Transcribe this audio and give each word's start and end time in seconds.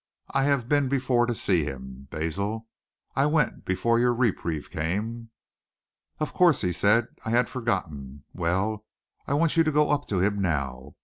"I 0.31 0.45
have 0.45 0.67
been 0.67 0.89
before 0.89 1.27
to 1.27 1.35
see 1.35 1.63
him, 1.63 2.07
Basil. 2.09 2.67
I 3.15 3.27
went 3.27 3.65
before 3.65 3.99
your 3.99 4.15
reprieve 4.15 4.71
came." 4.71 5.29
"Of 6.17 6.33
course," 6.33 6.61
he 6.61 6.71
said. 6.73 7.05
"I 7.23 7.29
had 7.29 7.47
forgotten. 7.47 8.23
Well, 8.33 8.83
I 9.27 9.35
want 9.35 9.57
you 9.57 9.63
to 9.63 9.71
go 9.71 9.91
up 9.91 10.07
to 10.07 10.17
him 10.19 10.41
now. 10.41 10.95